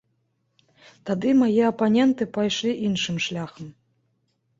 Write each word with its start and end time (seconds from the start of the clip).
Тады 1.09 1.33
мае 1.41 1.63
апаненты 1.71 2.27
пайшлі 2.39 2.71
іншым 2.87 3.21
шляхам. 3.27 3.67